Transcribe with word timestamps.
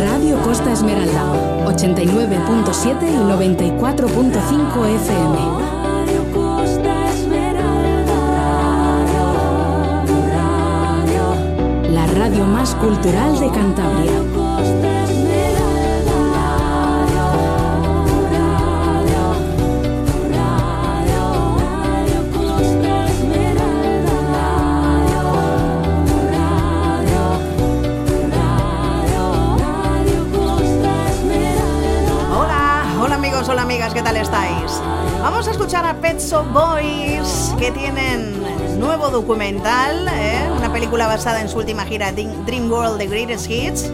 Radio 0.00 0.40
Costa 0.42 0.72
Esmeralda, 0.72 1.66
89.7 1.66 3.06
y 3.06 3.16
94.5 3.16 4.86
FM. 4.86 5.38
La 11.92 12.06
radio 12.06 12.46
más 12.46 12.74
cultural 12.76 13.38
de 13.38 13.50
Cantabria. 13.50 14.39
Documental, 39.20 40.08
¿eh? 40.08 40.50
una 40.56 40.72
película 40.72 41.06
basada 41.06 41.42
en 41.42 41.50
su 41.50 41.58
última 41.58 41.84
gira 41.84 42.10
Dream 42.10 42.72
World 42.72 42.96
The 42.96 43.06
Greatest 43.06 43.50
Hits. 43.50 43.90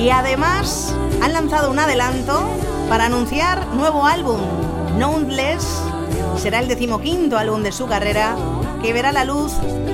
Y 0.00 0.08
además 0.08 0.94
han 1.22 1.34
lanzado 1.34 1.70
un 1.70 1.78
adelanto 1.78 2.42
para 2.88 3.04
anunciar 3.04 3.66
nuevo 3.74 4.06
álbum, 4.06 4.40
Knownless. 4.96 5.82
Será 6.38 6.60
el 6.60 6.68
decimoquinto 6.68 7.36
álbum 7.36 7.62
de 7.62 7.70
su 7.70 7.86
carrera, 7.86 8.34
que 8.80 8.94
verá 8.94 9.12
la 9.12 9.24
luz 9.24 9.52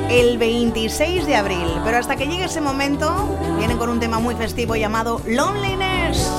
el 0.08 0.38
26 0.38 1.26
de 1.26 1.34
abril. 1.34 1.66
Pero 1.84 1.98
hasta 1.98 2.14
que 2.14 2.28
llegue 2.28 2.44
ese 2.44 2.60
momento, 2.60 3.36
vienen 3.58 3.78
con 3.78 3.90
un 3.90 3.98
tema 3.98 4.20
muy 4.20 4.36
festivo 4.36 4.76
llamado 4.76 5.20
Loneliness. 5.26 6.30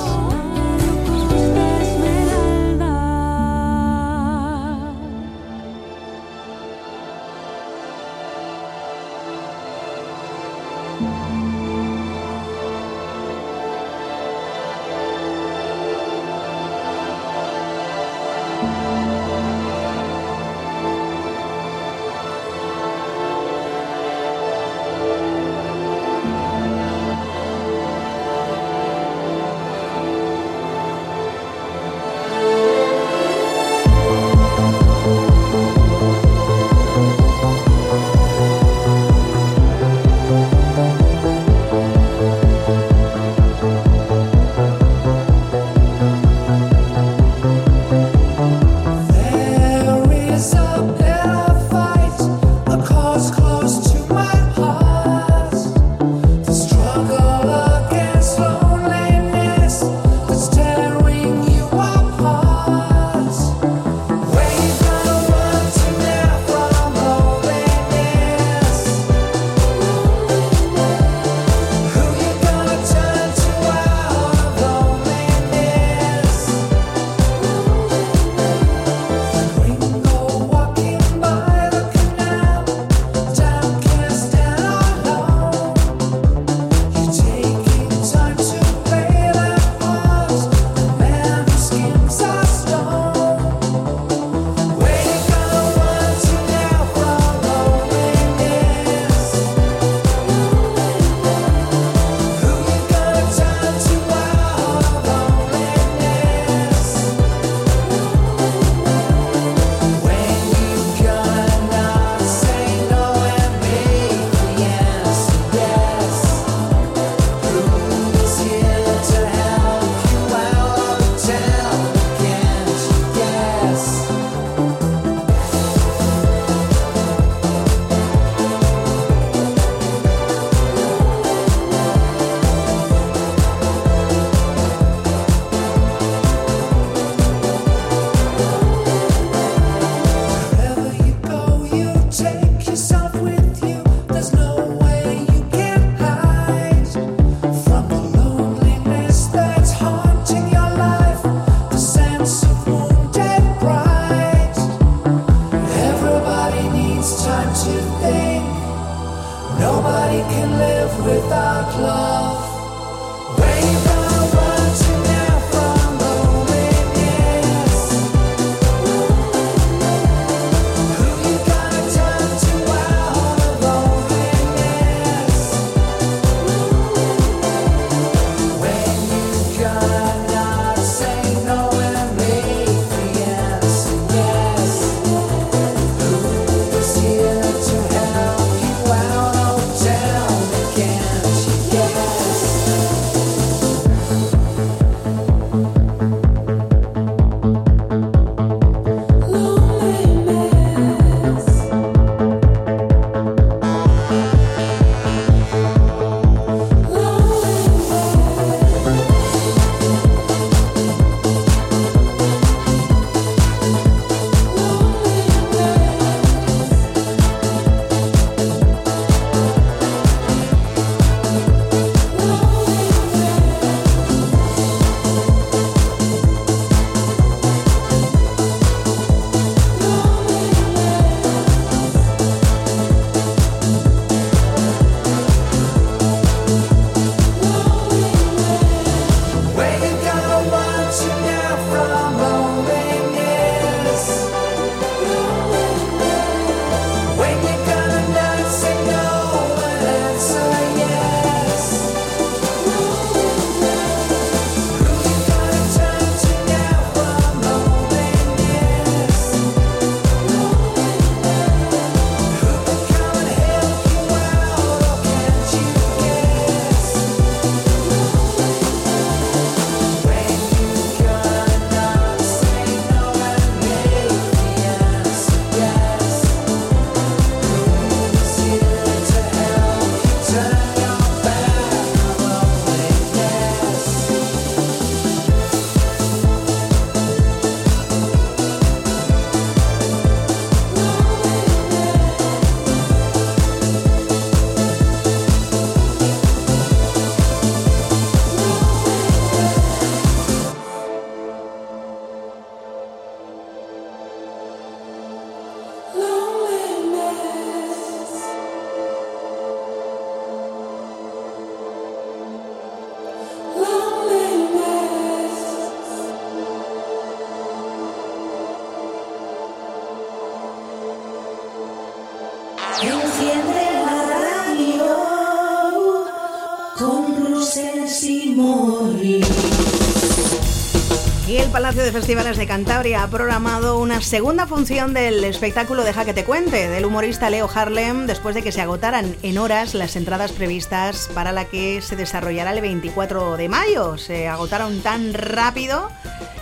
Y 331.28 331.38
el 331.38 331.48
Palacio 331.50 331.82
de 331.82 331.92
Festivales 331.92 332.36
de 332.36 332.46
Cantabria 332.46 333.02
ha 333.02 333.08
programado 333.08 333.78
una 333.78 334.02
segunda 334.02 334.46
función 334.46 334.92
del 334.92 335.24
espectáculo 335.24 335.82
Deja 335.82 336.04
que 336.04 336.12
te 336.12 336.24
cuente 336.24 336.68
del 336.68 336.84
humorista 336.84 337.30
Leo 337.30 337.48
Harlem 337.52 338.06
después 338.06 338.34
de 338.34 338.42
que 338.42 338.52
se 338.52 338.60
agotaran 338.60 339.16
en 339.22 339.38
horas 339.38 339.74
las 339.74 339.96
entradas 339.96 340.32
previstas 340.32 341.08
para 341.14 341.32
la 341.32 341.46
que 341.46 341.80
se 341.80 341.96
desarrollará 341.96 342.52
el 342.52 342.60
24 342.60 343.38
de 343.38 343.48
mayo. 343.48 343.96
Se 343.96 344.28
agotaron 344.28 344.80
tan 344.82 345.14
rápido 345.14 345.88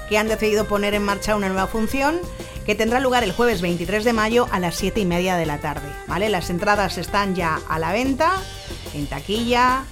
que 0.08 0.18
han 0.18 0.26
decidido 0.26 0.64
poner 0.66 0.94
en 0.94 1.04
marcha 1.04 1.36
una 1.36 1.48
nueva 1.48 1.68
función 1.68 2.18
que 2.66 2.74
tendrá 2.74 2.98
lugar 2.98 3.22
el 3.22 3.32
jueves 3.32 3.60
23 3.60 4.02
de 4.02 4.12
mayo 4.12 4.48
a 4.50 4.58
las 4.58 4.74
7 4.74 4.98
y 4.98 5.04
media 5.04 5.36
de 5.36 5.46
la 5.46 5.58
tarde. 5.58 5.88
¿vale? 6.08 6.28
Las 6.30 6.50
entradas 6.50 6.98
están 6.98 7.36
ya 7.36 7.60
a 7.68 7.78
la 7.78 7.92
venta 7.92 8.32
en 8.94 9.06
taquilla, 9.06 9.84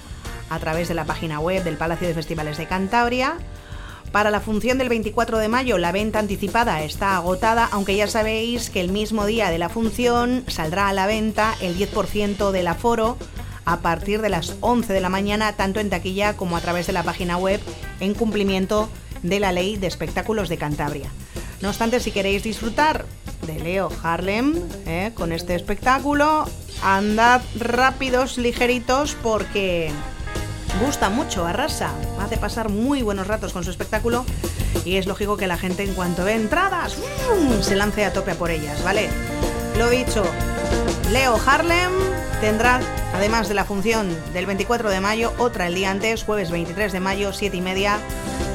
a 0.49 0.59
través 0.59 0.87
de 0.87 0.93
la 0.93 1.05
página 1.05 1.39
web 1.39 1.63
del 1.63 1.77
Palacio 1.77 2.07
de 2.07 2.13
Festivales 2.13 2.57
de 2.57 2.67
Cantabria 2.67 3.37
para 4.11 4.31
la 4.31 4.39
función 4.39 4.79
del 4.79 4.89
24 4.89 5.37
de 5.37 5.47
mayo 5.49 5.77
la 5.77 5.91
venta 5.91 6.17
anticipada 6.17 6.81
está 6.83 7.15
agotada, 7.15 7.69
aunque 7.71 7.95
ya 7.95 8.07
sabéis 8.07 8.71
que 8.71 8.81
el 8.81 8.91
mismo 8.91 9.25
día 9.25 9.51
de 9.51 9.59
la 9.59 9.69
función 9.69 10.43
saldrá 10.47 10.89
a 10.89 10.93
la 10.93 11.05
venta 11.05 11.53
el 11.61 11.77
10% 11.77 12.51
del 12.51 12.67
aforo 12.67 13.17
a 13.65 13.81
partir 13.81 14.21
de 14.21 14.29
las 14.29 14.55
11 14.61 14.91
de 14.93 14.99
la 14.99 15.09
mañana, 15.09 15.53
tanto 15.53 15.79
en 15.79 15.91
taquilla 15.91 16.35
como 16.35 16.57
a 16.57 16.61
través 16.61 16.87
de 16.87 16.93
la 16.93 17.03
página 17.03 17.37
web, 17.37 17.59
en 17.99 18.15
cumplimiento 18.15 18.89
de 19.21 19.39
la 19.39 19.51
ley 19.51 19.77
de 19.77 19.85
espectáculos 19.85 20.49
de 20.49 20.57
Cantabria. 20.57 21.11
No 21.61 21.69
obstante, 21.69 21.99
si 21.99 22.09
queréis 22.09 22.41
disfrutar 22.41 23.05
de 23.45 23.59
Leo 23.59 23.89
Harlem 24.01 24.55
eh, 24.87 25.11
con 25.13 25.31
este 25.31 25.53
espectáculo, 25.53 26.45
andad 26.81 27.41
rápidos, 27.59 28.39
ligeritos, 28.39 29.15
porque 29.21 29.91
gusta 30.79 31.09
mucho, 31.09 31.45
arrasa, 31.45 31.91
hace 32.19 32.37
pasar 32.37 32.69
muy 32.69 33.01
buenos 33.01 33.27
ratos 33.27 33.53
con 33.53 33.63
su 33.63 33.69
espectáculo 33.69 34.25
y 34.85 34.97
es 34.97 35.07
lógico 35.07 35.37
que 35.37 35.47
la 35.47 35.57
gente 35.57 35.83
en 35.83 35.93
cuanto 35.93 36.23
ve 36.23 36.33
entradas 36.33 36.95
se 37.61 37.75
lance 37.75 38.05
a 38.05 38.13
tope 38.13 38.35
por 38.35 38.49
ellas, 38.49 38.83
¿vale? 38.83 39.09
Lo 39.77 39.89
dicho, 39.89 40.23
Leo 41.11 41.39
Harlem 41.45 41.91
tendrá, 42.41 42.79
además 43.13 43.47
de 43.49 43.55
la 43.55 43.65
función 43.65 44.15
del 44.33 44.45
24 44.45 44.89
de 44.89 45.01
mayo, 45.01 45.33
otra 45.37 45.67
el 45.67 45.75
día 45.75 45.91
antes, 45.91 46.23
jueves 46.23 46.51
23 46.51 46.91
de 46.91 46.99
mayo, 46.99 47.33
7 47.33 47.57
y 47.57 47.61
media. 47.61 47.97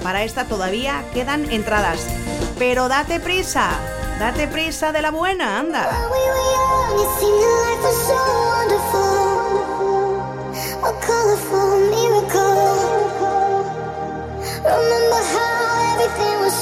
Para 0.02 0.22
esta 0.24 0.44
todavía 0.44 1.04
quedan 1.12 1.50
entradas. 1.50 2.06
Pero 2.58 2.88
date 2.88 3.20
prisa, 3.20 3.70
date 4.18 4.48
prisa 4.48 4.92
de 4.92 5.02
la 5.02 5.10
buena, 5.10 5.58
anda. 5.58 5.90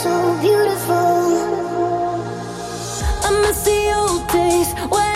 So 0.02 0.40
beautiful. 0.40 0.94
I 3.26 3.30
miss 3.42 3.62
the 3.62 3.80
old 3.94 4.26
days 4.28 4.72
when 4.90 5.11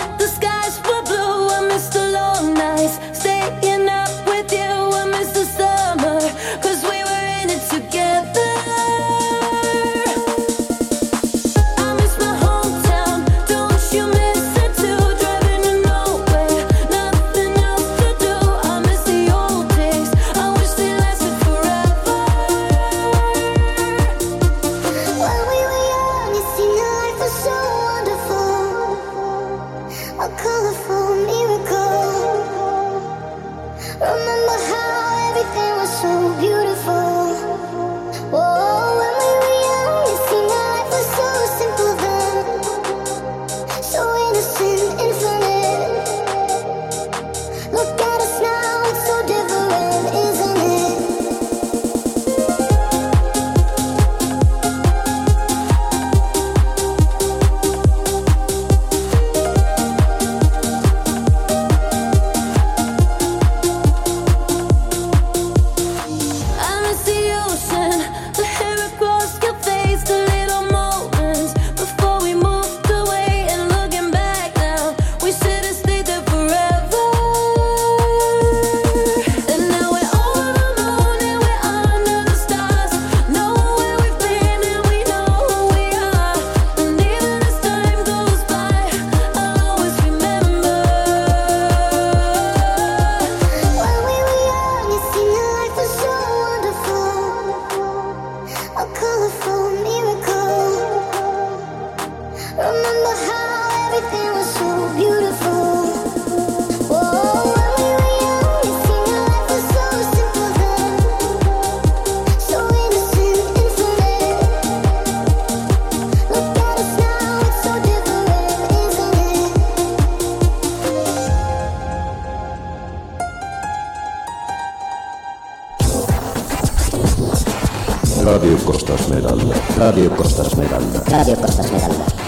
cualquier 131.36 131.56
profesionalidad. 131.56 132.25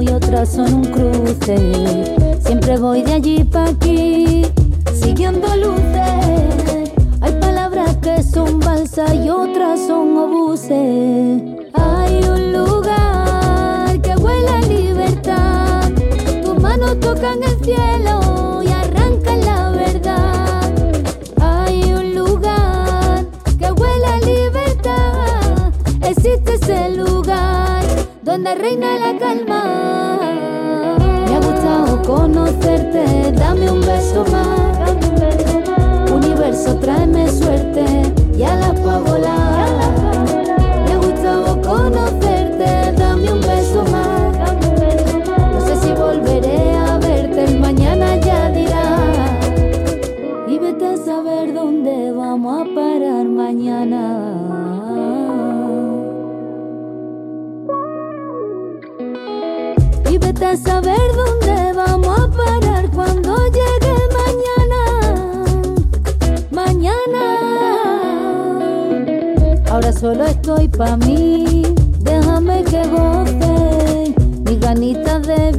y 0.00 0.08
otras 0.08 0.50
son 0.50 0.74
un 0.74 0.84
cruce. 0.84 1.56
Siempre 2.40 2.76
voy 2.78 3.02
de 3.02 3.14
allí 3.14 3.44
para 3.44 3.70
aquí, 3.70 4.46
siguiendo 4.94 5.46
luces. 5.56 6.92
Hay 7.20 7.32
palabras 7.40 7.96
que 7.98 8.22
son 8.22 8.60
balsa 8.60 9.14
y 9.14 9.28
otras 9.28 9.80
son 9.86 10.16
obuses. 10.16 11.42
Hay 11.74 12.20
un 12.24 12.52
lugar 12.52 14.00
que 14.02 14.14
huele 14.16 14.48
a 14.48 14.60
libertad. 14.60 15.90
Tus 16.44 16.60
manos 16.60 16.98
tocan 17.00 17.42
el 17.42 17.64
cielo 17.64 18.62
la 28.46 28.54
reina 28.54 28.92
de 28.92 29.00
la 29.00 29.18
calma. 29.18 30.18
Me 31.26 31.34
ha 31.34 31.40
gustado 31.40 32.00
conocerte, 32.02 33.32
dame 33.32 33.68
un 33.72 33.80
beso 33.80 34.24
más. 34.30 34.92
Universo, 36.12 36.76
tráeme 36.76 37.28
su 37.28 37.45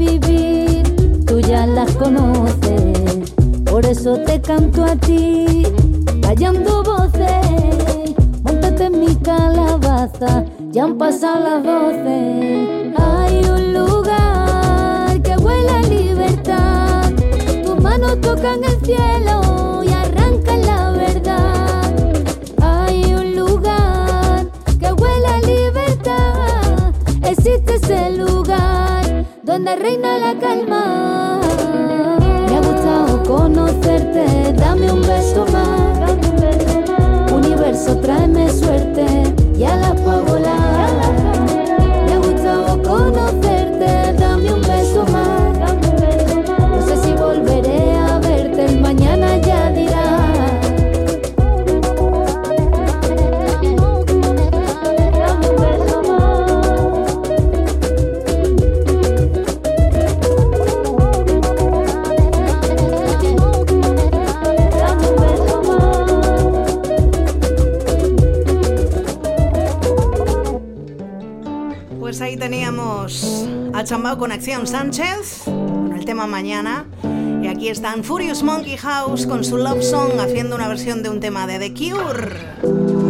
vivir, 0.07 1.25
tú 1.25 1.39
ya 1.39 1.65
las 1.65 1.91
conoces. 1.95 3.33
Por 3.65 3.85
eso 3.85 4.17
te 4.25 4.39
canto 4.41 4.83
a 4.85 4.95
ti, 4.95 5.63
callando 6.21 6.83
voces. 6.83 8.15
Móntate 8.43 8.85
en 8.85 8.99
mi 8.99 9.15
calabaza, 9.17 10.45
ya 10.71 10.85
han 10.85 10.97
pasado 10.97 11.43
las 11.43 11.63
doce. 11.63 12.93
Hay 12.97 13.35
un 13.49 13.73
lugar 13.73 15.21
que 15.21 15.35
huele 15.37 15.71
a 15.71 15.81
libertad. 15.81 17.11
Tus 17.63 17.81
manos 17.81 18.19
tocan 18.21 18.63
el 18.63 18.79
cielo 18.85 19.83
donde 29.67 29.83
reina 29.83 30.17
la 30.17 30.39
calma. 30.39 31.41
Me 32.47 32.55
ha 32.55 32.59
gustado 32.59 33.23
conocerte, 33.23 34.53
dame 34.53 34.91
un 34.91 35.01
beso 35.01 35.45
más. 35.51 37.31
Universo, 37.31 37.97
tráeme 37.97 38.36
Chambao 74.47 74.59
con 74.59 74.63
Acción 74.63 74.67
Sánchez, 74.67 75.43
con 75.45 75.93
el 75.93 76.05
tema 76.05 76.25
Mañana. 76.25 76.85
Y 77.43 77.47
aquí 77.47 77.67
están 77.67 78.03
Furious 78.03 78.43
Monkey 78.43 78.77
House 78.77 79.25
con 79.25 79.43
su 79.43 79.57
Love 79.57 79.83
Song 79.83 80.19
haciendo 80.19 80.55
una 80.55 80.69
versión 80.69 81.03
de 81.03 81.09
un 81.09 81.19
tema 81.19 81.47
de 81.47 81.59
The 81.59 81.73
Cure. 81.73 83.06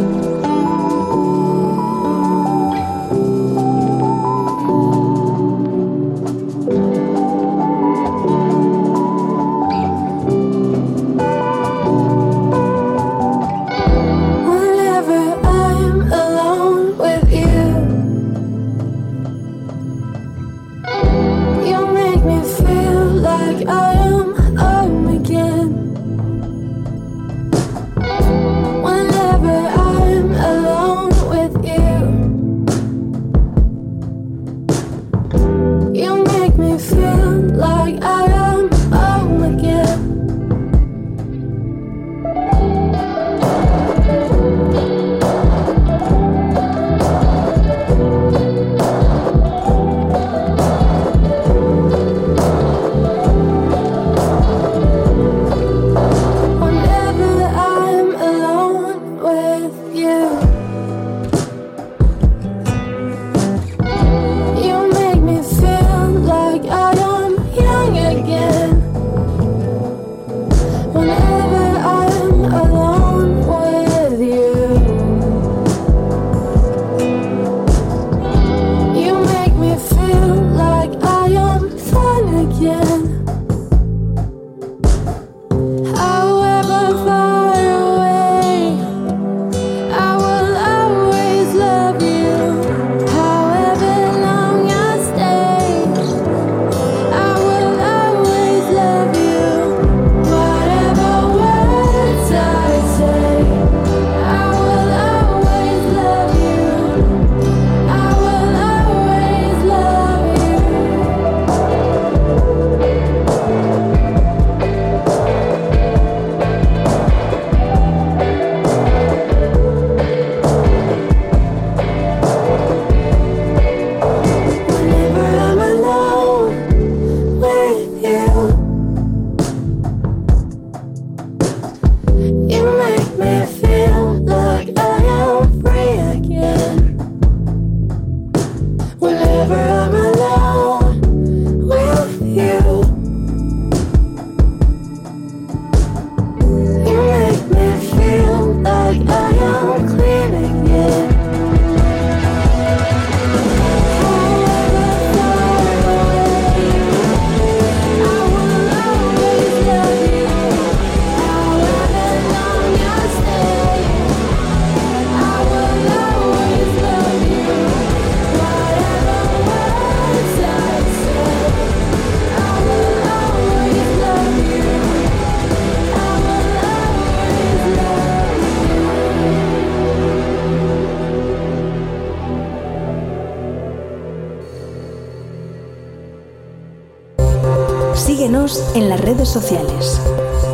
Síguenos 187.97 188.63
en 188.75 188.89
las 188.89 189.01
redes 189.01 189.27
sociales. 189.27 189.99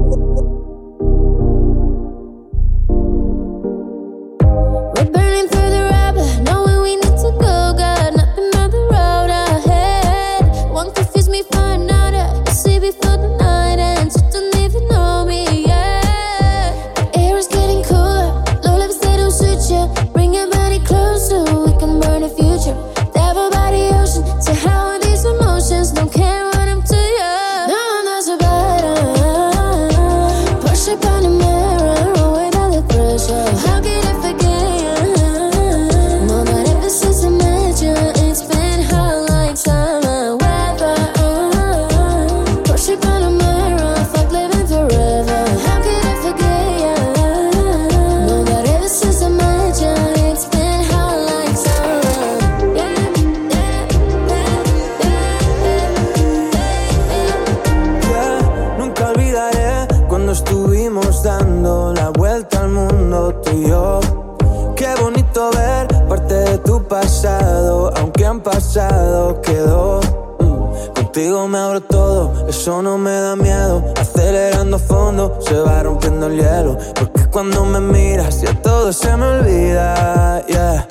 han 68.30 68.40
pasado 68.40 69.40
quedó. 69.42 70.00
Mm. 70.38 70.94
Contigo 70.94 71.48
me 71.48 71.58
abro 71.58 71.80
todo, 71.80 72.46
eso 72.48 72.80
no 72.80 72.96
me 72.96 73.10
da 73.10 73.34
miedo. 73.34 73.92
Acelerando 73.98 74.78
fondo, 74.78 75.38
se 75.40 75.58
va 75.58 75.82
rompiendo 75.82 76.26
el 76.26 76.36
hielo. 76.36 76.78
Porque 76.94 77.26
cuando 77.26 77.64
me 77.64 77.80
miras 77.80 78.40
ya 78.40 78.54
todo 78.62 78.92
se 78.92 79.16
me 79.16 79.26
olvida. 79.26 80.46
Yeah. 80.46 80.86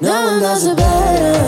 No 0.00 0.10
one 0.10 0.40
does 0.40 0.64
it 0.66 0.76
better. 0.76 1.38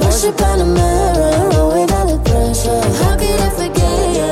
Push 0.00 0.24
up 0.26 0.40
on 0.42 0.58
the 0.58 0.64
mirror 0.64 1.66
without 1.74 2.06
the 2.08 2.18
pressure. 2.24 2.80
How 3.02 3.16
could 3.16 3.40
I 3.40 3.50
forget 3.50 4.06
you? 4.18 4.30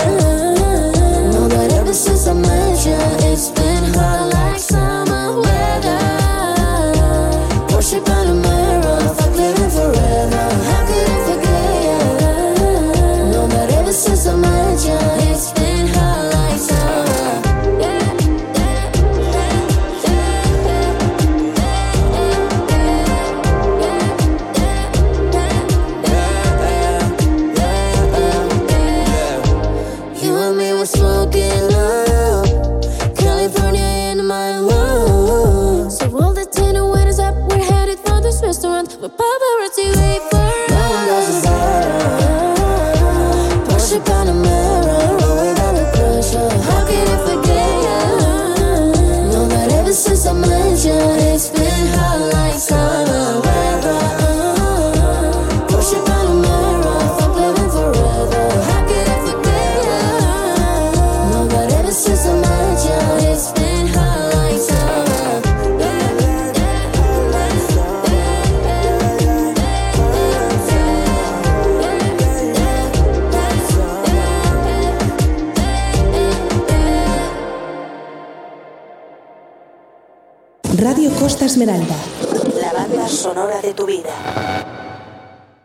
Know 1.32 1.48
that 1.48 1.72
ever 1.72 1.92
since 1.92 2.28
I 2.28 2.34
met 2.34 2.86
you, 2.86 2.96
it's 3.30 3.50
been 3.50 3.94
hard. 3.94 4.53